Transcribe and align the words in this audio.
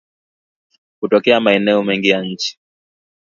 Hutokea 0.99 1.39
maeneo 1.39 1.83
mengi 1.83 2.07
ya 2.07 2.21
nchi 2.21 2.59